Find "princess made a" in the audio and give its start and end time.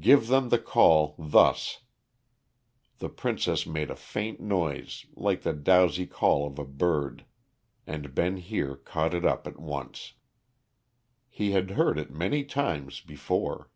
3.10-3.94